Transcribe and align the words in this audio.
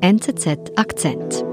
NZZ 0.00 0.72
Akzent. 0.76 1.44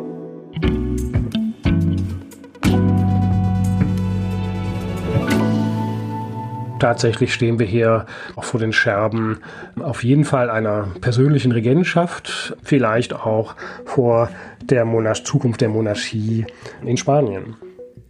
Tatsächlich 6.79 7.33
stehen 7.33 7.59
wir 7.59 7.65
hier 7.65 8.05
auch 8.35 8.43
vor 8.43 8.59
den 8.59 8.73
Scherben 8.73 9.39
auf 9.79 10.03
jeden 10.03 10.25
Fall 10.25 10.49
einer 10.49 10.87
persönlichen 10.99 11.51
Regentschaft, 11.51 12.55
vielleicht 12.63 13.13
auch 13.13 13.55
vor 13.85 14.29
der 14.63 14.85
Monarch 14.85 15.23
Zukunft 15.23 15.61
der 15.61 15.69
Monarchie 15.69 16.45
in 16.83 16.97
Spanien. 16.97 17.55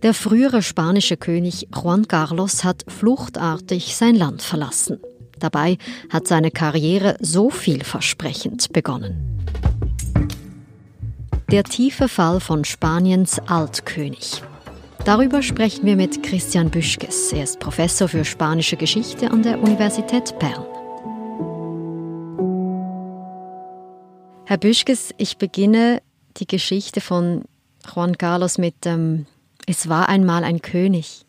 Der 0.04 0.14
frühere 0.14 0.62
spanische 0.62 1.18
König 1.18 1.68
Juan 1.76 2.08
Carlos 2.08 2.64
hat 2.64 2.86
fluchtartig 2.88 3.96
sein 3.96 4.16
Land 4.16 4.42
verlassen. 4.42 5.00
Dabei 5.38 5.78
hat 6.10 6.28
seine 6.28 6.52
Karriere 6.52 7.18
so 7.20 7.50
vielversprechend 7.50 8.72
begonnen. 8.74 9.42
Der 11.52 11.66
tiefe 11.66 12.08
Fall 12.08 12.40
von 12.40 12.64
Spaniens 12.64 13.38
Altkönig. 13.40 14.42
Darüber 15.04 15.44
sprechen 15.44 15.86
wir 15.86 15.98
mit 15.98 16.24
Christian 16.24 16.70
Büschkes. 16.70 17.34
Er 17.34 17.44
ist 17.44 17.60
Professor 17.60 18.08
für 18.08 18.24
spanische 18.24 18.78
Geschichte 18.78 19.30
an 19.30 19.44
der 19.44 19.60
Universität 19.60 20.34
Bern. 20.40 20.66
Herr 24.46 24.58
Büschkes, 24.58 25.14
ich 25.18 25.38
beginne 25.38 26.02
die 26.38 26.48
Geschichte 26.48 27.02
von 27.02 27.44
Juan 27.94 28.18
Carlos 28.18 28.58
mit 28.58 28.86
ähm, 28.86 29.26
Es 29.68 29.90
war 29.90 30.08
einmal 30.08 30.46
ein 30.46 30.62
König. 30.62 31.26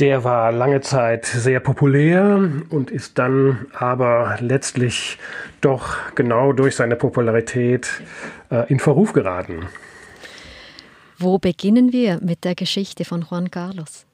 Der 0.00 0.24
war 0.24 0.50
lange 0.50 0.80
Zeit 0.80 1.24
sehr 1.24 1.60
populär 1.60 2.50
und 2.70 2.90
ist 2.90 3.16
dann 3.18 3.66
aber 3.72 4.36
letztlich 4.40 5.18
doch 5.60 5.96
genau 6.16 6.52
durch 6.52 6.74
seine 6.74 6.96
Popularität 6.96 8.02
äh, 8.50 8.68
in 8.68 8.80
Verruf 8.80 9.12
geraten. 9.12 9.66
Wo 11.16 11.38
beginnen 11.38 11.92
wir 11.92 12.18
mit 12.20 12.42
der 12.42 12.56
Geschichte 12.56 13.04
von 13.04 13.24
Juan 13.30 13.52
Carlos? 13.52 14.04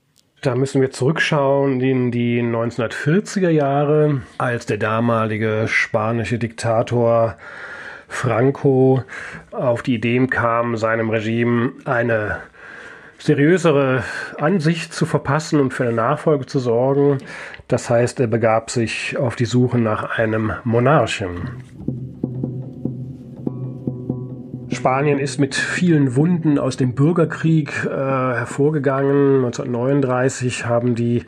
Da 0.42 0.54
müssen 0.54 0.82
wir 0.82 0.90
zurückschauen 0.90 1.80
in 1.80 2.10
die 2.10 2.42
1940er 2.42 3.48
Jahre, 3.48 4.20
als 4.36 4.66
der 4.66 4.76
damalige 4.76 5.64
spanische 5.66 6.38
Diktator 6.38 7.36
Franco 8.06 9.02
auf 9.50 9.82
die 9.82 9.94
Idee 9.94 10.26
kam, 10.26 10.76
seinem 10.76 11.08
Regime 11.08 11.72
eine 11.86 12.40
seriösere 13.20 14.02
Ansicht 14.38 14.92
zu 14.92 15.06
verpassen 15.06 15.60
und 15.60 15.74
für 15.74 15.84
eine 15.84 15.92
Nachfolge 15.92 16.46
zu 16.46 16.58
sorgen. 16.58 17.18
Das 17.68 17.90
heißt, 17.90 18.18
er 18.20 18.26
begab 18.26 18.70
sich 18.70 19.16
auf 19.18 19.36
die 19.36 19.44
Suche 19.44 19.78
nach 19.78 20.18
einem 20.18 20.52
Monarchen. 20.64 21.50
Spanien 24.72 25.18
ist 25.18 25.38
mit 25.38 25.54
vielen 25.54 26.16
Wunden 26.16 26.58
aus 26.58 26.76
dem 26.76 26.94
Bürgerkrieg 26.94 27.84
äh, 27.84 27.88
hervorgegangen. 27.88 29.44
1939 29.44 30.64
haben 30.64 30.94
die 30.94 31.24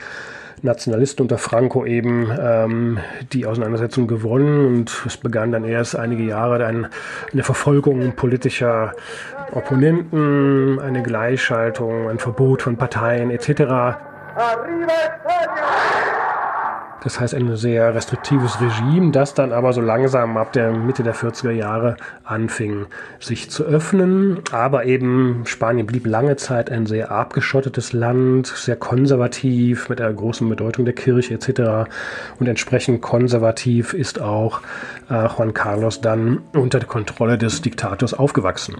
Nationalisten 0.63 1.23
unter 1.23 1.39
Franco 1.39 1.85
eben 1.85 2.31
ähm, 2.41 2.99
die 3.33 3.47
Auseinandersetzung 3.47 4.07
gewonnen 4.07 4.65
und 4.67 5.05
es 5.07 5.17
begann 5.17 5.53
dann 5.53 5.65
erst 5.65 5.97
einige 5.97 6.23
Jahre 6.23 6.65
ein, 6.65 6.87
eine 7.33 7.43
Verfolgung 7.43 8.13
politischer 8.13 8.93
Opponenten, 9.53 10.79
eine 10.79 11.03
Gleichschaltung, 11.03 12.09
ein 12.09 12.19
Verbot 12.19 12.63
von 12.63 12.77
Parteien 12.77 13.31
etc. 13.31 13.61
Arriba 14.35 15.22
das 17.03 17.19
heißt 17.19 17.34
ein 17.34 17.56
sehr 17.56 17.95
restriktives 17.95 18.61
Regime, 18.61 19.11
das 19.11 19.34
dann 19.34 19.53
aber 19.53 19.72
so 19.72 19.81
langsam 19.81 20.36
ab 20.36 20.53
der 20.53 20.72
Mitte 20.72 21.03
der 21.03 21.14
40er 21.14 21.50
Jahre 21.50 21.97
anfing, 22.25 22.86
sich 23.19 23.50
zu 23.50 23.64
öffnen. 23.64 24.41
Aber 24.53 24.84
eben 24.84 25.42
Spanien 25.45 25.86
blieb 25.86 26.06
lange 26.06 26.36
Zeit 26.36 26.70
ein 26.70 26.86
sehr 26.86 27.11
abgeschottetes 27.11 27.92
Land, 27.92 28.47
sehr 28.47 28.77
konservativ, 28.77 29.89
mit 29.89 30.01
einer 30.01 30.12
großen 30.12 30.48
Bedeutung 30.48 30.85
der 30.85 30.95
Kirche 30.95 31.35
etc. 31.35 31.91
Und 32.39 32.46
entsprechend 32.46 33.02
konservativ 33.02 33.95
ist 33.95 34.20
auch 34.20 34.61
äh, 35.11 35.27
Juan 35.27 35.55
Carlos 35.55 36.01
dann 36.01 36.42
unter 36.55 36.79
der 36.79 36.89
Kontrolle 36.89 37.36
des 37.36 37.62
Diktators 37.62 38.14
aufgewachsen. 38.14 38.77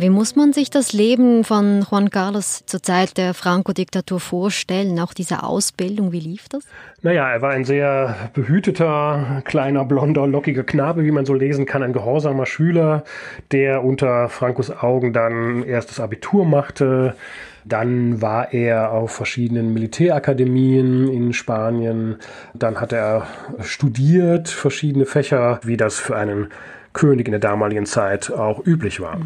Wie 0.00 0.10
muss 0.10 0.36
man 0.36 0.52
sich 0.52 0.70
das 0.70 0.92
Leben 0.92 1.42
von 1.42 1.84
Juan 1.90 2.10
Carlos 2.10 2.62
zur 2.66 2.80
Zeit 2.80 3.18
der 3.18 3.34
Franco-Diktatur 3.34 4.20
vorstellen? 4.20 5.00
Auch 5.00 5.12
diese 5.12 5.42
Ausbildung, 5.42 6.12
wie 6.12 6.20
lief 6.20 6.48
das? 6.48 6.62
Naja, 7.02 7.28
er 7.28 7.42
war 7.42 7.50
ein 7.50 7.64
sehr 7.64 8.30
behüteter, 8.32 9.42
kleiner, 9.44 9.84
blonder, 9.84 10.28
lockiger 10.28 10.62
Knabe, 10.62 11.02
wie 11.02 11.10
man 11.10 11.26
so 11.26 11.34
lesen 11.34 11.66
kann, 11.66 11.82
ein 11.82 11.92
gehorsamer 11.92 12.46
Schüler, 12.46 13.02
der 13.50 13.82
unter 13.82 14.28
Francos 14.28 14.70
Augen 14.70 15.12
dann 15.12 15.64
erst 15.64 15.90
das 15.90 15.98
Abitur 15.98 16.44
machte. 16.44 17.16
Dann 17.64 18.22
war 18.22 18.52
er 18.52 18.92
auf 18.92 19.10
verschiedenen 19.10 19.74
Militärakademien 19.74 21.08
in 21.08 21.32
Spanien. 21.32 22.18
Dann 22.54 22.80
hat 22.80 22.92
er 22.92 23.26
studiert, 23.62 24.48
verschiedene 24.48 25.06
Fächer, 25.06 25.58
wie 25.64 25.76
das 25.76 25.98
für 25.98 26.14
einen 26.14 26.50
König 26.98 27.28
in 27.28 27.32
der 27.32 27.40
damaligen 27.40 27.86
Zeit 27.86 28.32
auch 28.32 28.66
üblich 28.66 29.00
war. 29.00 29.20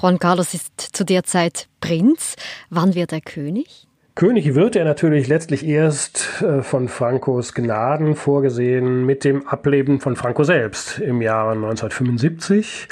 Juan 0.00 0.20
Carlos 0.20 0.54
ist 0.54 0.96
zu 0.96 1.04
der 1.04 1.24
Zeit 1.24 1.66
Prinz. 1.80 2.36
Wann 2.70 2.94
wird 2.94 3.12
er 3.12 3.20
König? 3.20 3.88
König 4.14 4.54
wird 4.54 4.76
er 4.76 4.84
natürlich 4.84 5.26
letztlich 5.26 5.66
erst 5.66 6.42
äh, 6.42 6.62
von 6.62 6.86
Francos 6.88 7.54
Gnaden 7.54 8.14
vorgesehen 8.14 9.04
mit 9.04 9.24
dem 9.24 9.48
Ableben 9.48 9.98
von 9.98 10.14
Franco 10.14 10.44
selbst 10.44 11.00
im 11.00 11.20
Jahre 11.20 11.52
1975. 11.52 12.86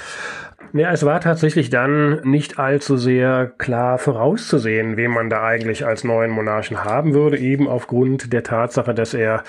Ja, 0.73 0.91
es 0.91 1.05
war 1.05 1.21
tatsächlich 1.21 1.71
dann 1.71 2.21
nicht 2.25 2.59
allzu 2.59 2.97
sehr 2.97 3.53
klar 3.59 3.99
vorauszusehen, 3.99 4.97
wen 4.97 5.13
man 5.13 5.31
da 5.31 5.45
eigentlich 5.45 5.87
als 5.87 6.03
neuen 6.03 6.33
Monarchen 6.33 6.83
haben 6.83 7.15
würde, 7.15 7.39
eben 7.39 7.69
aufgrund 7.69 8.33
der 8.33 8.43
Tatsache, 8.43 8.93
dass 8.93 9.15
er 9.15 9.45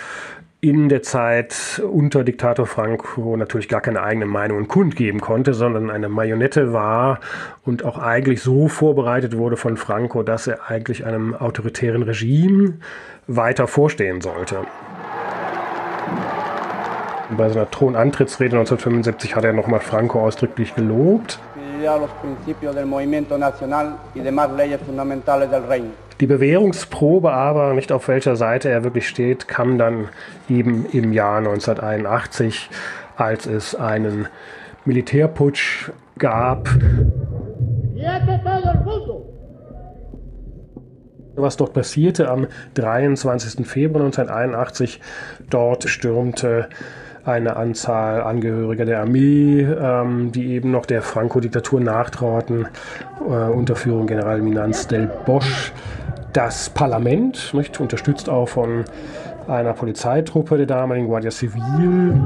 in 0.60 0.90
der 0.90 1.04
Zeit 1.04 1.82
unter 1.88 2.24
Diktator 2.24 2.66
Franco 2.66 3.38
natürlich 3.38 3.70
gar 3.70 3.82
keine 3.82 4.02
eigene 4.02 4.26
Meinung 4.26 4.68
kundgeben 4.68 5.22
konnte, 5.22 5.54
sondern 5.54 5.92
eine 5.92 6.10
Marionette 6.10 6.74
war 6.74 7.20
und 7.64 7.86
auch 7.86 8.00
eigentlich 8.00 8.42
so 8.42 8.68
vorbereitet 8.68 9.38
wurde 9.38 9.56
von 9.56 9.78
Franco, 9.78 10.24
dass 10.24 10.48
er 10.48 10.70
eigentlich 10.70 11.06
einem 11.06 11.36
autoritären 11.36 12.02
Regime 12.02 12.80
weiter 13.28 13.68
vorstehen 13.68 14.22
sollte. 14.22 14.62
Bei 17.30 17.50
seiner 17.50 17.70
Thronantrittsrede 17.70 18.58
1975 18.58 19.36
hat 19.36 19.44
er 19.44 19.54
nochmal 19.54 19.82
Franco 19.82 20.22
ausdrücklich 20.22 20.74
gelobt. 20.74 21.40
los 21.84 22.10
principios 22.22 22.74
del 22.76 22.88
movimiento 22.88 23.38
nacional 23.38 23.98
y 24.16 24.22
demás 24.22 24.50
leyes 24.52 24.82
fundamentales 24.82 25.52
del 25.52 25.64
reino. 25.64 26.07
Die 26.20 26.26
Bewährungsprobe 26.26 27.32
aber, 27.32 27.74
nicht 27.76 27.92
auf 27.92 28.08
welcher 28.08 28.36
Seite 28.36 28.70
er 28.70 28.84
wirklich 28.84 29.08
steht, 29.08 29.48
kam 29.48 29.78
dann 29.78 30.10
eben 30.50 30.88
im 30.92 31.14
Jahr 31.14 31.38
1981, 31.38 32.70
als 33.16 33.46
es 33.46 33.76
einen 33.76 34.28
Militärputsch 34.84 35.92
gab. 36.18 36.70
Was 41.36 41.58
dort 41.58 41.74
passierte 41.74 42.30
am 42.30 42.48
23. 42.74 43.68
Februar 43.68 44.06
1981, 44.06 45.00
dort 45.52 45.88
stürmte 45.88 46.68
eine 47.26 47.58
Anzahl 47.58 48.22
Angehöriger 48.22 48.86
der 48.86 49.02
Armee, 49.02 49.62
ähm, 49.62 50.32
die 50.32 50.48
eben 50.54 50.72
noch 50.72 50.88
der 50.88 51.04
Franco-Diktatur 51.04 51.80
nachtrauerten, 51.82 52.68
äh, 53.20 53.50
unter 53.52 53.76
Führung 53.76 54.08
General 54.08 54.42
Minanz 54.42 54.88
del 54.88 55.12
Bosch 55.26 55.74
das 56.38 56.70
Parlament, 56.70 57.52
nicht, 57.56 57.80
unterstützt 57.80 58.30
auch 58.30 58.48
von 58.48 58.86
einer 59.48 59.74
Polizeitruppe 59.74 60.58
der 60.58 60.68
damaligen 60.68 61.08
Guardia 61.08 61.32
Civil. 61.32 62.22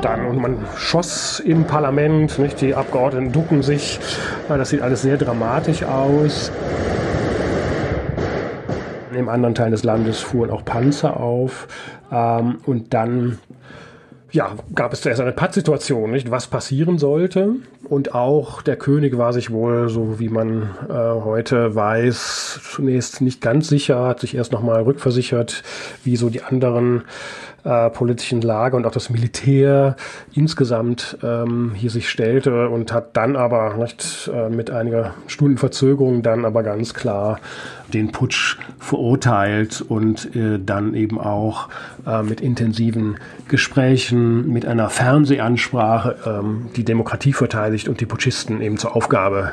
Dann, 0.00 0.26
und 0.26 0.40
man 0.40 0.56
schoss 0.76 1.40
im 1.40 1.64
Parlament, 1.64 2.38
nicht, 2.38 2.62
die 2.62 2.74
Abgeordneten 2.74 3.32
ducken 3.32 3.62
sich, 3.62 4.00
das 4.48 4.70
sieht 4.70 4.80
alles 4.80 5.02
sehr 5.02 5.18
dramatisch 5.18 5.82
aus. 5.82 6.50
Im 9.14 9.28
anderen 9.28 9.54
Teil 9.54 9.72
des 9.72 9.84
Landes 9.84 10.20
fuhren 10.20 10.50
auch 10.50 10.64
Panzer 10.64 11.20
auf 11.20 11.68
ähm, 12.10 12.60
und 12.64 12.94
dann 12.94 13.38
ja, 14.32 14.52
gab 14.74 14.92
es 14.92 15.00
zuerst 15.02 15.20
eine 15.20 15.32
Pattsituation, 15.32 16.10
nicht, 16.10 16.30
was 16.30 16.46
passieren 16.46 16.98
sollte. 16.98 17.56
Und 17.88 18.14
auch 18.14 18.62
der 18.62 18.76
König 18.76 19.16
war 19.16 19.32
sich 19.32 19.50
wohl, 19.50 19.88
so 19.88 20.18
wie 20.18 20.28
man 20.28 20.70
äh, 20.88 20.92
heute 20.92 21.74
weiß, 21.74 22.60
zunächst 22.72 23.20
nicht 23.20 23.40
ganz 23.40 23.68
sicher, 23.68 24.06
hat 24.06 24.20
sich 24.20 24.34
erst 24.34 24.52
nochmal 24.52 24.82
rückversichert, 24.82 25.62
wie 26.02 26.16
so 26.16 26.28
die 26.28 26.42
anderen 26.42 27.04
äh, 27.66 27.90
politischen 27.90 28.42
Lage 28.42 28.76
und 28.76 28.86
auch 28.86 28.92
das 28.92 29.10
Militär 29.10 29.96
insgesamt 30.32 31.18
ähm, 31.22 31.72
hier 31.74 31.90
sich 31.90 32.08
stellte 32.08 32.68
und 32.68 32.92
hat 32.92 33.16
dann 33.16 33.34
aber 33.34 33.74
nicht 33.74 34.30
äh, 34.32 34.48
mit 34.48 34.70
einiger 34.70 35.14
Stunden 35.26 35.58
Verzögerung 35.58 36.22
dann 36.22 36.44
aber 36.44 36.62
ganz 36.62 36.94
klar 36.94 37.40
den 37.92 38.12
Putsch 38.12 38.56
verurteilt 38.78 39.80
und 39.80 40.34
äh, 40.36 40.60
dann 40.64 40.94
eben 40.94 41.20
auch 41.20 41.68
äh, 42.06 42.22
mit 42.22 42.40
intensiven 42.40 43.16
Gesprächen, 43.48 44.48
mit 44.48 44.64
einer 44.64 44.88
Fernsehansprache 44.88 46.16
ähm, 46.24 46.68
die 46.76 46.84
Demokratie 46.84 47.32
verteidigt 47.32 47.88
und 47.88 48.00
die 48.00 48.06
Putschisten 48.06 48.60
eben 48.60 48.76
zur 48.76 48.94
Aufgabe 48.94 49.52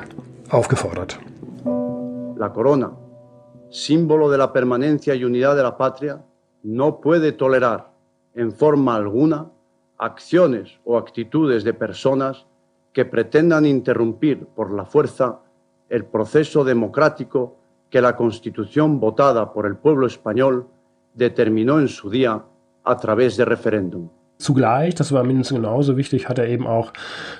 aufgefordert. 0.49 1.19
La 2.37 2.49
corona, 2.49 2.91
símbolo 3.71 4.29
de 4.29 4.37
la 4.37 4.47
permanencia 4.47 5.15
y 5.15 5.25
unidad 5.25 5.55
de 5.55 5.63
la 5.63 5.75
patria, 5.75 6.23
no 6.63 6.99
puede 6.99 7.31
tolerar 7.31 7.92
en 8.35 8.51
forma 8.51 8.95
alguna 8.95 9.51
acciones 9.97 10.79
o 10.83 10.97
actitudes 10.97 11.63
de 11.63 11.73
personas 11.73 12.45
que 12.91 13.05
pretendan 13.05 13.65
interrumpir 13.65 14.45
por 14.45 14.71
la 14.73 14.85
fuerza 14.85 15.39
el 15.89 16.05
proceso 16.05 16.63
democrático 16.63 17.57
que 17.89 18.01
la 18.01 18.15
Constitución 18.15 18.99
votada 18.99 19.53
por 19.53 19.65
el 19.65 19.77
pueblo 19.77 20.07
español 20.07 20.67
determinó 21.13 21.79
en 21.79 21.87
su 21.87 22.09
día 22.09 22.43
a 22.83 22.97
través 22.97 23.37
de 23.37 23.45
referéndum. 23.45 24.09
Zugleich, 24.37 24.95
das 24.95 25.11
war 25.11 25.23
mindestens 25.23 25.57
genauso 25.57 25.95
wichtig, 25.95 26.27
hat 26.27 26.37
er 26.37 26.47
eben 26.47 26.67
auch 26.67 26.91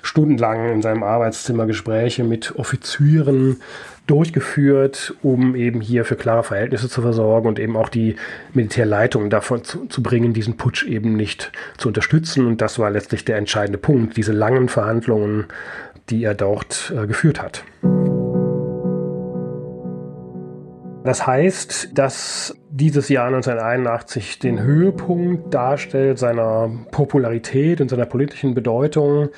stundenlang 0.04 0.72
in 0.72 0.82
seinem 0.82 1.04
Arbeitszimmer 1.04 1.66
Gespräche 1.66 2.24
mit 2.24 2.56
Offizieren 2.56 3.58
durchgeführt, 4.08 5.14
um 5.22 5.56
eben 5.56 5.82
hier 5.82 6.06
für 6.06 6.16
klare 6.16 6.44
Verhältnisse 6.44 6.90
zu 6.90 7.02
versorgen 7.02 7.48
und 7.48 7.60
eben 7.60 7.76
auch 7.78 7.90
die 7.90 8.16
Militärleitung 8.54 9.30
davon 9.30 9.64
zu, 9.64 9.86
zu 9.86 10.04
bringen, 10.04 10.34
diesen 10.34 10.58
Putsch 10.58 10.86
eben 10.86 11.16
nicht 11.16 11.52
zu 11.78 11.88
unterstützen. 11.90 12.46
Und 12.46 12.62
das 12.62 12.80
war 12.80 12.90
letztlich 12.90 13.26
der 13.26 13.38
entscheidende 13.38 13.78
Punkt, 13.78 14.18
diese 14.18 14.34
langen 14.34 14.70
Verhandlungen, 14.70 15.46
die 16.10 16.24
er 16.24 16.36
dort 16.36 16.94
äh, 16.96 17.08
geführt 17.08 17.42
hat. 17.42 17.64
Das 21.04 21.28
heißt, 21.28 21.90
dass 21.98 22.56
dieses 22.70 23.10
Jahr 23.10 23.28
1981 23.28 24.40
den 24.40 24.62
Höhepunkt 24.62 25.54
darstellt 25.54 26.18
seiner 26.18 26.72
Popularität 26.92 27.82
und 27.82 27.90
seiner 27.90 28.06
politischen 28.06 28.54
Bedeutung. 28.54 29.30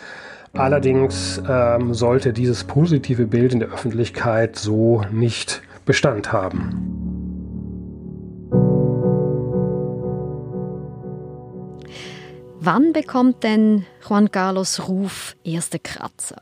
Allerdings 0.54 1.42
ähm, 1.50 1.94
sollte 1.94 2.34
dieses 2.34 2.64
positive 2.64 3.26
Bild 3.26 3.54
in 3.54 3.60
der 3.60 3.70
Öffentlichkeit 3.70 4.56
so 4.56 5.02
nicht 5.12 5.64
Bestand 5.86 6.32
haben. 6.32 7.06
Wann 12.60 12.94
bekommt 12.94 13.44
denn 13.44 13.86
Juan 14.08 14.32
Carlos 14.32 14.88
Ruf 14.88 15.36
erste 15.44 15.80
Kratzer? 15.80 16.42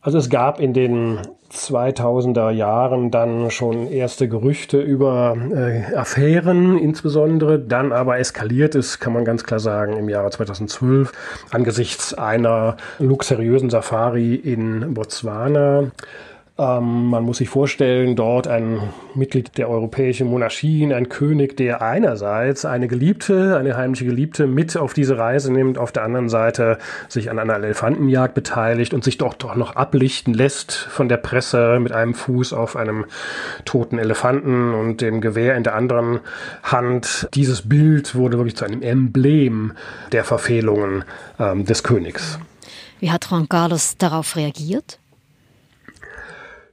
Also 0.00 0.18
es 0.18 0.30
gab 0.30 0.60
in 0.60 0.72
den 0.72 1.20
2000er 1.52 2.50
Jahren 2.50 3.10
dann 3.10 3.50
schon 3.50 3.90
erste 3.90 4.28
Gerüchte 4.28 4.80
über 4.80 5.36
äh, 5.54 5.94
Affären 5.94 6.78
insbesondere, 6.78 7.58
dann 7.58 7.92
aber 7.92 8.18
eskaliert 8.18 8.74
es, 8.74 9.00
kann 9.00 9.12
man 9.12 9.24
ganz 9.24 9.44
klar 9.44 9.60
sagen, 9.60 9.96
im 9.96 10.08
Jahre 10.08 10.30
2012 10.30 11.12
angesichts 11.50 12.12
einer 12.14 12.76
luxuriösen 12.98 13.70
Safari 13.70 14.34
in 14.34 14.94
Botswana 14.94 15.90
ähm, 16.58 17.06
man 17.06 17.22
muss 17.22 17.38
sich 17.38 17.48
vorstellen, 17.48 18.16
dort 18.16 18.48
ein 18.48 18.80
Mitglied 19.14 19.56
der 19.58 19.70
europäischen 19.70 20.26
Monarchien, 20.26 20.92
ein 20.92 21.08
König, 21.08 21.56
der 21.56 21.82
einerseits 21.82 22.64
eine 22.64 22.88
Geliebte, 22.88 23.56
eine 23.56 23.76
heimliche 23.76 24.04
Geliebte 24.04 24.48
mit 24.48 24.76
auf 24.76 24.92
diese 24.92 25.18
Reise 25.18 25.52
nimmt, 25.52 25.78
auf 25.78 25.92
der 25.92 26.02
anderen 26.02 26.28
Seite 26.28 26.78
sich 27.08 27.30
an 27.30 27.38
einer 27.38 27.54
Elefantenjagd 27.54 28.34
beteiligt 28.34 28.92
und 28.92 29.04
sich 29.04 29.18
doch 29.18 29.34
doch 29.34 29.54
noch 29.54 29.76
ablichten 29.76 30.34
lässt 30.34 30.72
von 30.72 31.08
der 31.08 31.18
Presse 31.18 31.78
mit 31.78 31.92
einem 31.92 32.14
Fuß 32.14 32.52
auf 32.52 32.74
einem 32.74 33.04
toten 33.64 33.98
Elefanten 33.98 34.74
und 34.74 35.00
dem 35.00 35.20
Gewehr 35.20 35.56
in 35.56 35.62
der 35.62 35.76
anderen 35.76 36.18
Hand. 36.64 37.28
Dieses 37.34 37.68
Bild 37.68 38.16
wurde 38.16 38.36
wirklich 38.36 38.56
zu 38.56 38.64
einem 38.64 38.82
Emblem 38.82 39.72
der 40.10 40.24
Verfehlungen 40.24 41.04
ähm, 41.38 41.64
des 41.64 41.84
Königs. 41.84 42.40
Wie 42.98 43.12
hat 43.12 43.28
Juan 43.30 43.48
Carlos 43.48 43.96
darauf 43.96 44.34
reagiert? 44.34 44.98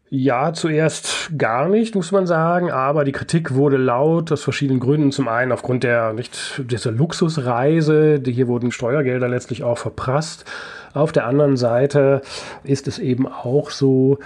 Ja, 0.09 0.53
zuerst 0.53 1.31
gar 1.35 1.67
nicht, 1.67 1.95
muss 1.95 2.11
man 2.11 2.27
sagen, 2.27 2.69
aber 2.69 3.05
die 3.05 3.11
Kritik 3.11 3.55
wurde 3.55 3.77
laut 3.77 4.31
aus 4.31 4.43
verschiedenen 4.43 4.79
Gründen. 4.79 5.11
Zum 5.11 5.27
einen 5.27 5.51
aufgrund 5.51 5.83
der 5.83 6.13
nicht 6.13 6.61
dieser 6.69 6.91
Luxusreise, 6.91 8.19
die 8.19 8.31
hier 8.31 8.47
wurden 8.47 8.71
Steuergelder 8.71 9.27
letztlich 9.27 9.63
auch 9.63 9.79
verprasst. 9.79 10.45
Auf 10.95 11.11
der 11.11 11.27
anderen 11.27 11.57
Seite 11.57 12.21
ist 12.63 12.87
es 12.87 12.99
eben 12.99 13.27
auch 13.27 13.69
so, 13.69 14.17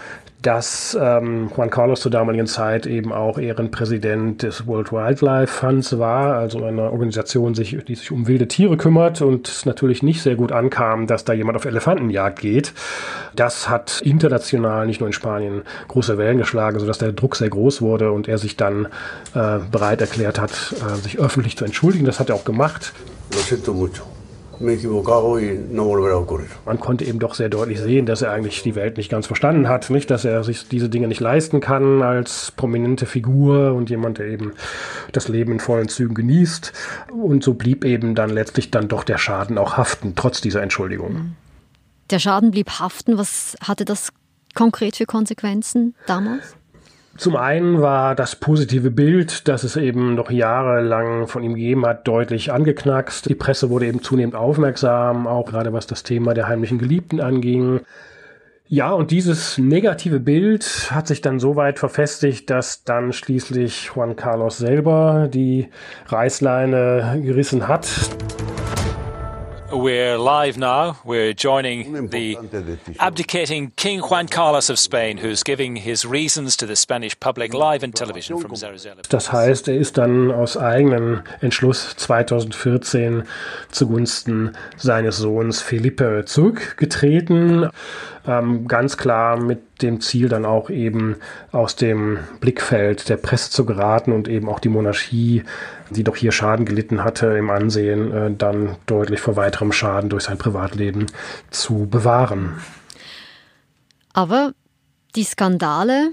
dass 0.41 0.97
ähm, 0.99 1.49
Juan 1.55 1.69
Carlos 1.69 1.99
zur 1.99 2.11
damaligen 2.11 2.47
Zeit 2.47 2.85
eben 2.85 3.11
auch 3.11 3.37
Ehrenpräsident 3.37 4.43
des 4.43 4.67
World 4.67 4.91
Wildlife 4.91 5.47
Funds 5.47 5.97
war, 5.99 6.35
also 6.35 6.63
einer 6.63 6.93
Organisation, 6.93 7.55
sich, 7.55 7.77
die 7.87 7.95
sich 7.95 8.11
um 8.11 8.27
wilde 8.27 8.47
Tiere 8.47 8.77
kümmert 8.77 9.21
und 9.21 9.49
es 9.49 9.65
natürlich 9.65 10.01
nicht 10.01 10.21
sehr 10.21 10.35
gut 10.35 10.51
ankam, 10.51 11.07
dass 11.07 11.25
da 11.25 11.33
jemand 11.33 11.57
auf 11.57 11.65
Elefantenjagd 11.65 12.39
geht. 12.39 12.73
Das 13.35 13.67
hat 13.67 14.01
international, 14.01 14.85
nicht 14.85 15.01
nur 15.01 15.07
in 15.07 15.13
Spanien, 15.13 15.63
große 15.87 16.17
Wellen 16.17 16.37
geschlagen, 16.37 16.79
sodass 16.79 16.99
der 16.99 17.11
Druck 17.11 17.35
sehr 17.35 17.49
groß 17.49 17.81
wurde 17.81 18.11
und 18.11 18.27
er 18.27 18.37
sich 18.37 18.55
dann 18.55 18.85
äh, 19.33 19.59
bereit 19.71 20.01
erklärt 20.01 20.39
hat, 20.39 20.51
äh, 20.51 20.95
sich 21.01 21.19
öffentlich 21.19 21.57
zu 21.57 21.65
entschuldigen. 21.65 22.05
Das 22.05 22.19
hat 22.19 22.29
er 22.29 22.35
auch 22.35 22.45
gemacht. 22.45 22.93
Lo 23.33 23.39
siento 23.39 23.73
mucho 23.73 24.18
me 24.59 24.71
he 24.71 24.75
equivocado 24.75 25.39
y 25.39 25.57
no 25.71 25.85
volverá 25.85 26.13
a 26.13 26.17
ocurrir. 26.17 26.49
Man 26.65 26.79
konnte 26.79 27.05
eben 27.05 27.19
doch 27.19 27.35
sehr 27.35 27.49
deutlich 27.49 27.79
sehen, 27.79 28.05
dass 28.05 28.21
er 28.21 28.31
eigentlich 28.31 28.61
die 28.63 28.75
Welt 28.75 28.97
nicht 28.97 29.09
ganz 29.09 29.27
verstanden 29.27 29.67
hat, 29.67 29.89
nicht, 29.89 30.09
dass 30.11 30.25
er 30.25 30.43
sich 30.43 30.67
diese 30.67 30.89
Dinge 30.89 31.07
nicht 31.07 31.21
leisten 31.21 31.59
kann 31.59 32.01
als 32.01 32.51
prominente 32.51 33.05
Figur 33.05 33.73
und 33.73 33.89
jemand, 33.89 34.17
der 34.17 34.27
eben 34.27 34.53
das 35.11 35.27
Leben 35.27 35.53
in 35.53 35.59
vollen 35.59 35.87
Zügen 35.87 36.15
genießt. 36.15 36.73
Und 37.11 37.43
so 37.43 37.53
blieb 37.53 37.85
eben 37.85 38.15
dann 38.15 38.29
letztlich 38.29 38.71
dann 38.71 38.87
doch 38.87 39.03
der 39.03 39.17
Schaden 39.17 39.57
auch 39.57 39.77
haften, 39.77 40.13
trotz 40.15 40.41
dieser 40.41 40.61
Entschuldigung. 40.61 41.35
Der 42.09 42.19
Schaden 42.19 42.51
blieb 42.51 42.79
haften. 42.79 43.17
Was 43.17 43.55
hatte 43.61 43.85
das 43.85 44.09
konkret 44.55 44.95
für 44.95 45.05
Konsequenzen 45.05 45.95
damals? 46.07 46.55
Zum 47.19 47.35
einen 47.35 47.81
war 47.81 48.15
das 48.15 48.37
positive 48.37 48.91
Bild, 48.91 49.49
das 49.49 49.65
es 49.65 49.75
eben 49.75 50.15
noch 50.15 50.31
jahrelang 50.31 51.27
von 51.27 51.43
ihm 51.43 51.53
gegeben 51.53 51.85
hat, 51.85 52.07
deutlich 52.07 52.53
angeknackst. 52.53 53.27
Die 53.29 53.35
Presse 53.35 53.69
wurde 53.69 53.87
eben 53.87 54.01
zunehmend 54.01 54.35
aufmerksam, 54.35 55.27
auch 55.27 55.45
gerade 55.45 55.73
was 55.73 55.85
das 55.85 56.03
Thema 56.03 56.33
der 56.33 56.47
heimlichen 56.47 56.77
Geliebten 56.77 57.19
anging. 57.19 57.81
Ja, 58.69 58.93
und 58.93 59.11
dieses 59.11 59.57
negative 59.57 60.21
Bild 60.21 60.91
hat 60.91 61.07
sich 61.07 61.19
dann 61.19 61.41
so 61.41 61.57
weit 61.57 61.77
verfestigt, 61.77 62.49
dass 62.49 62.85
dann 62.85 63.11
schließlich 63.11 63.91
Juan 63.93 64.15
Carlos 64.15 64.57
selber 64.57 65.27
die 65.29 65.67
Reißleine 66.07 67.19
gerissen 67.21 67.67
hat. 67.67 67.89
We're 69.71 70.17
live 70.17 70.57
now. 70.57 70.97
We're 71.05 71.33
joining 71.33 72.07
the 72.07 72.37
abdicating 72.99 73.71
King 73.75 73.99
Juan 73.99 74.27
Carlos 74.27 74.69
of 74.69 74.79
Spain, 74.79 75.17
who's 75.17 75.43
giving 75.43 75.75
his 75.75 76.05
reasons 76.05 76.57
to 76.57 76.65
the 76.65 76.75
Spanish 76.75 77.19
public 77.19 77.53
live 77.53 77.83
in 77.83 77.91
television 77.91 78.39
from 78.39 78.55
Zarzuela. 78.55 79.01
Das 79.09 79.31
heißt, 79.31 79.67
er 79.67 79.77
ist 79.77 79.97
dann 79.97 80.31
aus 80.31 80.57
eigenem 80.57 81.23
Entschluss 81.41 81.95
2014 81.97 83.23
zugunsten 83.71 84.57
seines 84.77 85.17
Sohns 85.17 85.61
Felipe 85.61 86.23
zurückgetreten. 86.25 87.69
Ähm, 88.27 88.67
ganz 88.67 88.97
klar 88.97 89.37
mit 89.37 89.81
dem 89.81 90.01
Ziel 90.01 90.29
dann 90.29 90.45
auch 90.45 90.69
eben 90.69 91.15
aus 91.51 91.75
dem 91.75 92.19
Blickfeld 92.39 93.09
der 93.09 93.17
Presse 93.17 93.51
zu 93.51 93.65
geraten 93.65 94.11
und 94.11 94.27
eben 94.27 94.49
auch 94.49 94.59
die 94.59 94.69
Monarchie 94.69 95.43
die 95.89 96.03
doch 96.03 96.15
hier 96.15 96.31
Schaden 96.31 96.65
gelitten 96.65 97.03
hatte 97.03 97.27
im 97.37 97.49
Ansehen, 97.49 98.11
äh, 98.11 98.31
dann 98.33 98.77
deutlich 98.85 99.19
vor 99.19 99.35
weiterem 99.35 99.71
Schaden 99.71 100.09
durch 100.09 100.23
sein 100.23 100.37
Privatleben 100.37 101.07
zu 101.49 101.87
bewahren. 101.87 102.61
Aber 104.13 104.53
die 105.15 105.23
Skandale, 105.23 106.11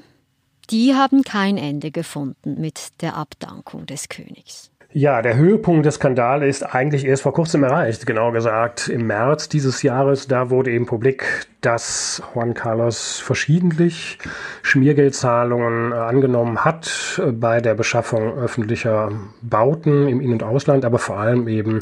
die 0.71 0.95
haben 0.95 1.23
kein 1.23 1.59
Ende 1.59 1.91
gefunden 1.91 2.61
mit 2.61 3.01
der 3.01 3.17
Abdankung 3.17 3.87
des 3.87 4.09
Königs. 4.09 4.71
Ja, 4.99 5.21
der 5.21 5.37
Höhepunkt 5.37 5.85
des 5.85 5.97
Skandals 5.97 6.43
ist 6.43 6.63
eigentlich 6.63 7.05
erst 7.05 7.25
vor 7.25 7.35
kurzem 7.35 7.63
erreicht. 7.65 8.07
Genau 8.07 8.33
gesagt, 8.33 8.89
im 8.89 9.07
März 9.07 9.51
dieses 9.51 9.83
Jahres, 9.83 10.27
da 10.27 10.49
wurde 10.49 10.71
eben 10.71 10.87
publik, 10.87 11.47
dass 11.61 12.23
Juan 12.35 12.55
Carlos 12.55 13.19
verschiedentlich 13.19 14.17
Schmiergeldzahlungen 14.63 15.93
äh, 15.93 15.97
angenommen 15.97 16.65
hat 16.65 17.21
äh, 17.23 17.31
bei 17.31 17.61
der 17.61 17.75
Beschaffung 17.75 18.39
öffentlicher 18.39 19.13
Bauten 19.43 20.09
im 20.09 20.23
In- 20.23 20.33
und 20.33 20.43
Ausland, 20.43 20.87
aber 20.87 20.99
vor 20.99 21.19
allem 21.19 21.47
eben 21.47 21.81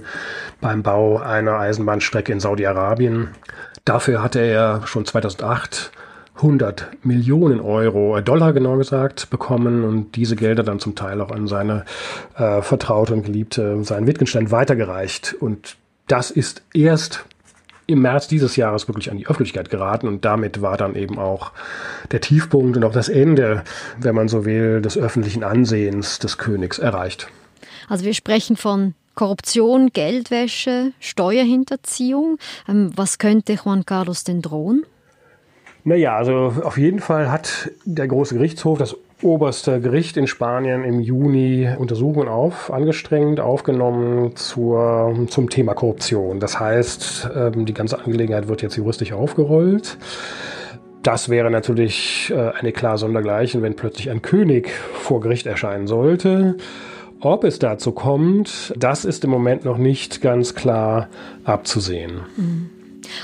beim 0.60 0.82
Bau 0.82 1.18
einer 1.18 1.60
Eisenbahnstrecke 1.60 2.32
in 2.32 2.40
Saudi-Arabien. 2.40 3.28
Dafür 3.84 4.24
hatte 4.24 4.40
er 4.40 4.88
schon 4.88 5.04
2008 5.04 5.92
100 6.36 7.04
Millionen 7.04 7.60
Euro, 7.60 8.16
äh, 8.16 8.22
Dollar 8.22 8.52
genau 8.52 8.76
gesagt, 8.76 9.30
bekommen 9.30 9.84
und 9.84 10.16
diese 10.16 10.36
Gelder 10.36 10.62
dann 10.62 10.80
zum 10.80 10.94
Teil 10.94 11.20
auch 11.20 11.30
an 11.30 11.46
seine 11.46 11.84
äh, 12.36 12.60
Vertraute 12.62 13.14
und 13.14 13.24
Geliebte, 13.24 13.82
seinen 13.84 14.06
Wittgenstein 14.06 14.50
weitergereicht. 14.50 15.36
Und 15.38 15.76
das 16.08 16.30
ist 16.30 16.62
erst 16.74 17.24
im 17.86 18.00
März 18.02 18.28
dieses 18.28 18.56
Jahres 18.56 18.88
wirklich 18.88 19.10
an 19.10 19.18
die 19.18 19.26
Öffentlichkeit 19.26 19.70
geraten 19.70 20.08
und 20.08 20.24
damit 20.24 20.62
war 20.62 20.76
dann 20.76 20.94
eben 20.94 21.18
auch 21.18 21.52
der 22.12 22.20
Tiefpunkt 22.20 22.76
und 22.76 22.84
auch 22.84 22.92
das 22.92 23.08
Ende, 23.08 23.62
wenn 24.00 24.14
man 24.14 24.28
so 24.28 24.44
will, 24.44 24.80
des 24.80 24.96
öffentlichen 24.96 25.44
Ansehens 25.44 26.18
des 26.18 26.38
Königs 26.38 26.78
erreicht. 26.78 27.28
Also 27.88 28.04
wir 28.04 28.14
sprechen 28.14 28.56
von 28.56 28.94
Korruption, 29.14 29.90
Geldwäsche, 29.92 30.92
Steuerhinterziehung. 30.98 32.38
Ähm, 32.68 32.90
was 32.96 33.18
könnte 33.18 33.58
Juan 33.62 33.84
Carlos 33.84 34.24
denn 34.24 34.42
drohen? 34.42 34.84
Naja, 35.84 36.16
also 36.16 36.52
auf 36.62 36.78
jeden 36.78 36.98
Fall 36.98 37.30
hat 37.30 37.70
der 37.84 38.08
große 38.08 38.34
Gerichtshof, 38.34 38.78
das 38.78 38.96
oberste 39.20 39.80
Gericht 39.80 40.16
in 40.16 40.26
Spanien 40.26 40.82
im 40.82 41.00
Juni 41.00 41.68
Untersuchungen 41.78 42.28
auf, 42.28 42.72
angestrengt 42.72 43.38
aufgenommen 43.38 44.34
zur, 44.34 45.26
zum 45.28 45.50
Thema 45.50 45.74
Korruption. 45.74 46.40
Das 46.40 46.58
heißt, 46.58 47.30
ähm, 47.36 47.66
die 47.66 47.74
ganze 47.74 47.98
Angelegenheit 47.98 48.48
wird 48.48 48.62
jetzt 48.62 48.76
juristisch 48.76 49.12
aufgerollt. 49.12 49.98
Das 51.02 51.28
wäre 51.28 51.50
natürlich 51.50 52.32
äh, 52.34 52.52
eine 52.58 52.72
klar 52.72 52.96
Sondergleichen, 52.96 53.60
wenn 53.60 53.76
plötzlich 53.76 54.10
ein 54.10 54.22
König 54.22 54.70
vor 54.70 55.20
Gericht 55.20 55.46
erscheinen 55.46 55.86
sollte. 55.86 56.56
Ob 57.20 57.44
es 57.44 57.58
dazu 57.58 57.92
kommt, 57.92 58.72
das 58.76 59.04
ist 59.04 59.24
im 59.24 59.30
Moment 59.30 59.64
noch 59.64 59.78
nicht 59.78 60.22
ganz 60.22 60.54
klar 60.54 61.08
abzusehen. 61.44 62.20
Mhm. 62.36 62.70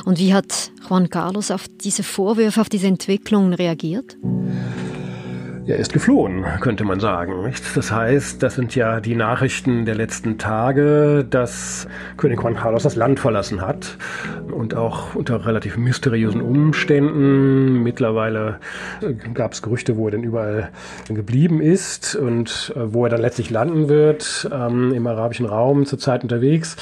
Und 0.04 0.18
wie 0.18 0.34
hat 0.34 0.72
Juan 0.88 1.10
Carlos 1.10 1.50
auf 1.50 1.66
diese 1.68 2.02
Vorwürfe, 2.02 2.60
auf 2.60 2.68
diese 2.68 2.86
Entwicklungen 2.86 3.54
reagiert? 3.54 4.16
Er 5.70 5.76
ist 5.76 5.92
geflohen, 5.92 6.44
könnte 6.60 6.84
man 6.84 6.98
sagen. 6.98 7.52
Das 7.76 7.92
heißt, 7.92 8.42
das 8.42 8.56
sind 8.56 8.74
ja 8.74 8.98
die 8.98 9.14
Nachrichten 9.14 9.84
der 9.84 9.94
letzten 9.94 10.36
Tage, 10.36 11.24
dass 11.28 11.86
König 12.16 12.42
Juan 12.42 12.56
Carlos 12.56 12.82
das 12.82 12.96
Land 12.96 13.20
verlassen 13.20 13.60
hat 13.60 13.96
und 14.50 14.74
auch 14.74 15.14
unter 15.14 15.46
relativ 15.46 15.76
mysteriösen 15.76 16.40
Umständen. 16.40 17.84
Mittlerweile 17.84 18.58
äh, 19.00 19.12
gab 19.12 19.52
es 19.52 19.62
Gerüchte, 19.62 19.96
wo 19.96 20.08
er 20.08 20.12
denn 20.12 20.24
überall 20.24 20.70
geblieben 21.06 21.60
ist 21.60 22.16
und 22.16 22.72
äh, 22.74 22.92
wo 22.92 23.04
er 23.04 23.10
dann 23.10 23.20
letztlich 23.20 23.50
landen 23.50 23.88
wird, 23.88 24.50
ähm, 24.52 24.92
im 24.92 25.06
arabischen 25.06 25.46
Raum 25.46 25.86
zurzeit 25.86 26.24
unterwegs. 26.24 26.76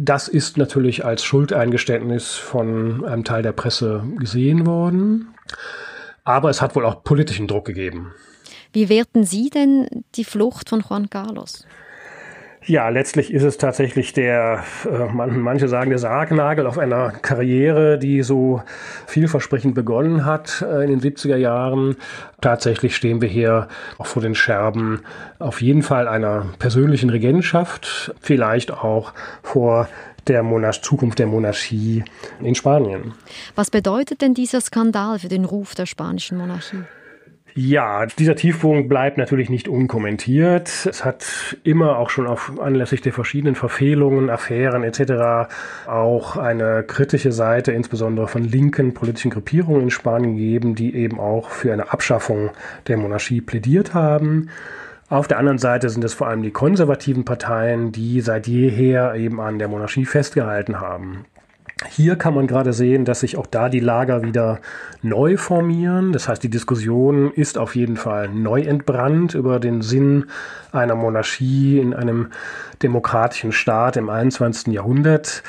Das 0.00 0.28
ist 0.28 0.56
natürlich 0.56 1.04
als 1.04 1.24
Schuldeingeständnis 1.24 2.36
von 2.36 3.04
einem 3.04 3.24
Teil 3.24 3.42
der 3.42 3.50
Presse 3.50 4.04
gesehen 4.16 4.64
worden. 4.64 5.34
Aber 6.22 6.50
es 6.50 6.62
hat 6.62 6.76
wohl 6.76 6.86
auch 6.86 7.02
politischen 7.02 7.48
Druck 7.48 7.64
gegeben. 7.64 8.12
Wie 8.72 8.88
werten 8.88 9.24
Sie 9.24 9.50
denn 9.50 10.04
die 10.14 10.22
Flucht 10.22 10.68
von 10.68 10.84
Juan 10.88 11.10
Carlos? 11.10 11.66
Ja, 12.64 12.88
letztlich 12.88 13.32
ist 13.32 13.44
es 13.44 13.56
tatsächlich 13.56 14.12
der, 14.12 14.64
äh, 14.84 15.12
manche 15.12 15.68
sagen 15.68 15.90
der 15.90 15.98
Sargnagel 15.98 16.66
auf 16.66 16.76
einer 16.78 17.10
Karriere, 17.10 17.98
die 17.98 18.22
so 18.22 18.62
vielversprechend 19.06 19.74
begonnen 19.74 20.24
hat 20.24 20.62
äh, 20.62 20.84
in 20.84 20.90
den 20.90 21.00
70er 21.00 21.36
Jahren. 21.36 21.96
Tatsächlich 22.40 22.96
stehen 22.96 23.20
wir 23.20 23.28
hier 23.28 23.68
auch 23.96 24.06
vor 24.06 24.22
den 24.22 24.34
Scherben 24.34 25.00
auf 25.38 25.62
jeden 25.62 25.82
Fall 25.82 26.08
einer 26.08 26.46
persönlichen 26.58 27.10
Regentschaft, 27.10 28.12
vielleicht 28.20 28.70
auch 28.72 29.12
vor 29.42 29.88
der 30.26 30.42
Monarch 30.42 30.82
Zukunft 30.82 31.18
der 31.18 31.26
Monarchie 31.26 32.04
in 32.40 32.54
Spanien. 32.54 33.14
Was 33.54 33.70
bedeutet 33.70 34.20
denn 34.20 34.34
dieser 34.34 34.60
Skandal 34.60 35.18
für 35.18 35.28
den 35.28 35.44
Ruf 35.44 35.74
der 35.74 35.86
spanischen 35.86 36.38
Monarchie? 36.38 36.84
Ja, 37.54 38.06
dieser 38.06 38.36
Tiefpunkt 38.36 38.88
bleibt 38.88 39.18
natürlich 39.18 39.50
nicht 39.50 39.68
unkommentiert. 39.68 40.68
Es 40.68 41.04
hat 41.04 41.56
immer 41.64 41.98
auch 41.98 42.10
schon 42.10 42.26
auf 42.26 42.52
anlässlich 42.60 43.00
der 43.00 43.12
verschiedenen 43.12 43.56
Verfehlungen, 43.56 44.30
Affären 44.30 44.84
etc. 44.84 45.50
auch 45.86 46.36
eine 46.36 46.84
kritische 46.84 47.32
Seite, 47.32 47.72
insbesondere 47.72 48.28
von 48.28 48.44
linken 48.44 48.94
politischen 48.94 49.30
Gruppierungen 49.30 49.82
in 49.82 49.90
Spanien 49.90 50.36
gegeben, 50.36 50.74
die 50.74 50.94
eben 50.94 51.18
auch 51.18 51.50
für 51.50 51.72
eine 51.72 51.92
Abschaffung 51.92 52.50
der 52.86 52.96
Monarchie 52.96 53.40
plädiert 53.40 53.92
haben. 53.92 54.50
Auf 55.08 55.26
der 55.26 55.38
anderen 55.38 55.58
Seite 55.58 55.88
sind 55.88 56.04
es 56.04 56.14
vor 56.14 56.28
allem 56.28 56.42
die 56.42 56.50
konservativen 56.50 57.24
Parteien, 57.24 57.92
die 57.92 58.20
seit 58.20 58.46
jeher 58.46 59.14
eben 59.14 59.40
an 59.40 59.58
der 59.58 59.68
Monarchie 59.68 60.04
festgehalten 60.04 60.80
haben. 60.80 61.24
Hier 61.86 62.16
kann 62.16 62.34
man 62.34 62.48
gerade 62.48 62.72
sehen, 62.72 63.04
dass 63.04 63.20
sich 63.20 63.36
auch 63.36 63.46
da 63.46 63.68
die 63.68 63.78
Lager 63.78 64.22
wieder 64.22 64.58
neu 65.02 65.36
formieren. 65.36 66.12
Das 66.12 66.28
heißt, 66.28 66.42
die 66.42 66.50
Diskussion 66.50 67.32
ist 67.32 67.56
auf 67.56 67.76
jeden 67.76 67.96
Fall 67.96 68.28
neu 68.28 68.62
entbrannt 68.62 69.34
über 69.34 69.60
den 69.60 69.82
Sinn 69.82 70.26
einer 70.72 70.96
Monarchie 70.96 71.78
in 71.78 71.94
einem 71.94 72.30
demokratischen 72.82 73.52
Staat 73.52 73.96
im 73.96 74.10
21. 74.10 74.72
Jahrhundert. 74.72 75.44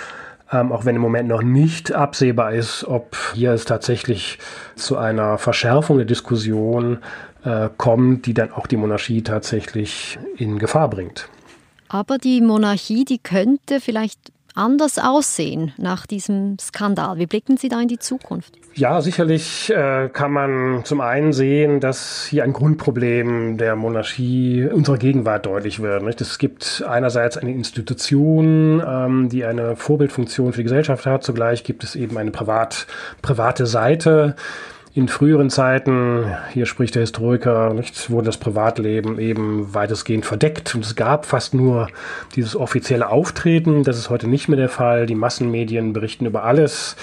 Ähm, 0.51 0.71
auch 0.71 0.85
wenn 0.85 0.95
im 0.95 1.01
Moment 1.01 1.29
noch 1.29 1.41
nicht 1.41 1.91
absehbar 1.91 2.53
ist, 2.53 2.83
ob 2.83 3.15
hier 3.33 3.53
es 3.53 3.65
tatsächlich 3.65 4.37
zu 4.75 4.97
einer 4.97 5.39
Verschärfung 5.39 5.97
der 5.97 6.05
Diskussion 6.05 6.99
äh, 7.43 7.69
kommt, 7.77 8.27
die 8.27 8.33
dann 8.35 8.51
auch 8.51 8.67
die 8.67 8.77
Monarchie 8.77 9.23
tatsächlich 9.23 10.19
in 10.37 10.59
Gefahr 10.59 10.89
bringt. 10.89 11.27
Aber 11.87 12.19
die 12.19 12.41
Monarchie, 12.41 13.03
die 13.03 13.17
könnte 13.17 13.79
vielleicht 13.79 14.31
anders 14.59 14.99
aussehen 14.99 15.73
nach 15.77 16.05
diesem 16.05 16.57
Skandal? 16.59 17.17
Wie 17.17 17.25
blicken 17.25 17.57
Sie 17.57 17.69
da 17.69 17.81
in 17.81 17.87
die 17.87 17.97
Zukunft? 17.97 18.53
Ja, 18.75 19.01
sicherlich 19.01 19.69
äh, 19.71 20.09
kann 20.09 20.31
man 20.31 20.85
zum 20.85 21.01
einen 21.01 21.33
sehen, 21.33 21.79
dass 21.79 22.25
hier 22.25 22.43
ein 22.43 22.53
Grundproblem 22.53 23.57
der 23.57 23.75
Monarchie 23.75 24.67
unserer 24.71 24.97
Gegenwart 24.97 25.45
deutlich 25.45 25.81
wird. 25.81 26.03
Nicht? 26.03 26.21
Es 26.21 26.37
gibt 26.37 26.83
einerseits 26.87 27.37
eine 27.37 27.51
Institution, 27.51 28.81
ähm, 28.85 29.29
die 29.29 29.43
eine 29.43 29.75
Vorbildfunktion 29.75 30.53
für 30.53 30.57
die 30.57 30.63
Gesellschaft 30.63 31.05
hat. 31.05 31.23
Zugleich 31.23 31.63
gibt 31.63 31.83
es 31.83 31.95
eben 31.95 32.17
eine 32.17 32.31
privat, 32.31 32.85
private 33.21 33.65
Seite, 33.65 34.35
in 34.93 35.07
früheren 35.07 35.49
Zeiten, 35.49 36.25
hier 36.51 36.65
spricht 36.65 36.95
der 36.95 37.01
Historiker, 37.01 37.73
nicht, 37.73 38.09
wurde 38.09 38.25
das 38.25 38.37
Privatleben 38.37 39.19
eben 39.19 39.73
weitestgehend 39.73 40.25
verdeckt 40.25 40.73
und 40.73 40.83
es 40.83 40.95
gab 40.95 41.25
fast 41.25 41.53
nur 41.53 41.89
dieses 42.35 42.55
offizielle 42.55 43.09
Auftreten. 43.09 43.83
Das 43.83 43.97
ist 43.97 44.09
heute 44.09 44.27
nicht 44.27 44.47
mehr 44.47 44.57
der 44.57 44.69
Fall. 44.69 45.05
Die 45.05 45.15
Massenmedien 45.15 45.93
berichten 45.93 46.25
über 46.25 46.43
alles. 46.43 46.95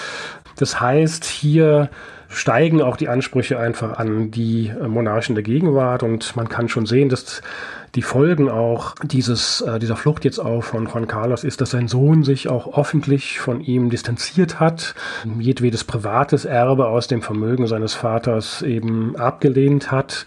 Das 0.57 0.81
heißt, 0.81 1.23
hier 1.23 1.89
steigen 2.29 2.81
auch 2.81 2.97
die 2.97 3.07
Ansprüche 3.07 3.57
einfach 3.57 3.97
an 3.97 4.31
die 4.31 4.73
Monarchen 4.85 5.35
der 5.35 5.43
Gegenwart 5.43 6.03
und 6.03 6.35
man 6.35 6.49
kann 6.49 6.67
schon 6.67 6.85
sehen, 6.85 7.07
dass 7.07 7.41
die 7.95 8.01
Folgen 8.01 8.49
auch 8.49 8.95
dieses, 9.03 9.61
äh, 9.61 9.79
dieser 9.79 9.95
Flucht 9.95 10.25
jetzt 10.25 10.39
auch 10.39 10.63
von 10.63 10.87
Juan 10.87 11.07
Carlos 11.07 11.43
ist, 11.43 11.61
dass 11.61 11.71
sein 11.71 11.87
Sohn 11.87 12.23
sich 12.23 12.49
auch 12.49 12.77
öffentlich 12.77 13.39
von 13.39 13.61
ihm 13.61 13.89
distanziert 13.89 14.59
hat, 14.59 14.95
jedwedes 15.39 15.83
privates 15.83 16.45
Erbe 16.45 16.87
aus 16.87 17.07
dem 17.07 17.21
Vermögen 17.21 17.67
seines 17.67 17.93
Vaters 17.93 18.61
eben 18.61 19.15
abgelehnt 19.15 19.91
hat 19.91 20.25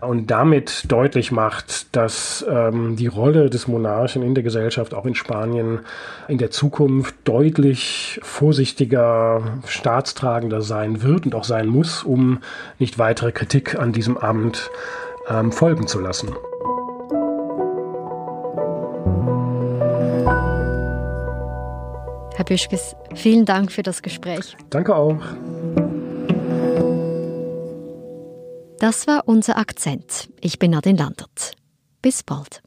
und 0.00 0.30
damit 0.30 0.90
deutlich 0.90 1.30
macht, 1.30 1.94
dass 1.94 2.44
ähm, 2.48 2.96
die 2.96 3.06
Rolle 3.06 3.50
des 3.50 3.68
Monarchen 3.68 4.22
in 4.22 4.34
der 4.34 4.42
Gesellschaft 4.42 4.94
auch 4.94 5.06
in 5.06 5.14
Spanien 5.14 5.80
in 6.28 6.38
der 6.38 6.50
Zukunft 6.50 7.14
deutlich 7.24 8.18
vorsichtiger, 8.22 9.42
staatstragender 9.66 10.60
sein 10.60 11.02
wird 11.02 11.26
und 11.26 11.34
auch 11.34 11.44
sein 11.44 11.68
muss, 11.68 12.02
um 12.02 12.40
nicht 12.78 12.98
weitere 12.98 13.32
Kritik 13.32 13.78
an 13.78 13.92
diesem 13.92 14.16
Amt 14.16 14.70
ähm, 15.28 15.52
folgen 15.52 15.86
zu 15.86 16.00
lassen. 16.00 16.30
Herr 22.34 22.44
Büschkes, 22.44 22.96
vielen 23.14 23.44
Dank 23.44 23.70
für 23.70 23.82
das 23.82 24.02
Gespräch. 24.02 24.56
Danke 24.70 24.94
auch. 24.96 25.20
Das 28.78 29.06
war 29.06 29.22
unser 29.26 29.58
Akzent. 29.58 30.28
Ich 30.40 30.58
bin 30.58 30.72
Nadine 30.72 30.98
Landert. 30.98 31.52
Bis 32.00 32.22
bald. 32.24 32.62